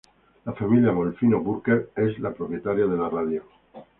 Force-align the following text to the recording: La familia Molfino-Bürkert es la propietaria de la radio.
La 0.49 0.53
familia 0.59 0.91
Molfino-Bürkert 0.99 1.95
es 2.05 2.17
la 2.25 2.33
propietaria 2.39 2.87
de 2.95 2.97
la 3.03 3.07
radio. 3.15 3.43